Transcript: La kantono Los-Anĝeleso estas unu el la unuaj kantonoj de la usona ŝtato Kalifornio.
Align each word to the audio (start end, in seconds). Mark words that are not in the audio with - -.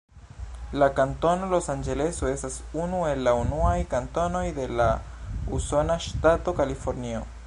La 0.83 0.85
kantono 0.99 1.49
Los-Anĝeleso 1.51 2.29
estas 2.31 2.55
unu 2.85 3.01
el 3.09 3.21
la 3.27 3.33
unuaj 3.41 3.75
kantonoj 3.93 4.43
de 4.57 4.65
la 4.81 4.87
usona 5.59 6.03
ŝtato 6.07 6.57
Kalifornio. 6.63 7.23